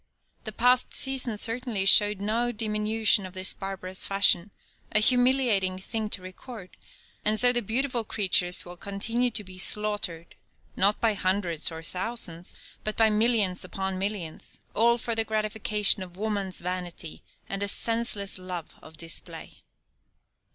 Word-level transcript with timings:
The 0.45 0.51
past 0.51 0.95
season, 0.95 1.37
certainly, 1.37 1.85
showed 1.85 2.21
no 2.21 2.51
diminution 2.51 3.23
of 3.27 3.33
this 3.33 3.53
barbarous 3.53 4.07
fashion 4.07 4.49
a 4.91 4.97
humiliating 4.99 5.77
thing 5.77 6.09
to 6.09 6.23
record 6.23 6.75
and 7.23 7.39
so 7.39 7.53
the 7.53 7.61
beautiful 7.61 8.03
creatures 8.03 8.65
will 8.65 8.77
continue 8.77 9.29
to 9.29 9.43
be 9.43 9.59
slaughtered, 9.59 10.33
not 10.75 10.99
by 10.99 11.13
hundreds 11.13 11.71
or 11.71 11.83
thousands, 11.83 12.57
but 12.83 12.97
by 12.97 13.11
millions 13.11 13.63
upon 13.63 13.99
millions, 13.99 14.59
all 14.73 14.97
for 14.97 15.13
the 15.13 15.23
gratification 15.23 16.01
of 16.01 16.17
woman's 16.17 16.61
vanity 16.61 17.21
and 17.47 17.61
a 17.61 17.67
senseless 17.67 18.39
love 18.39 18.73
of 18.81 18.97
display. 18.97 19.61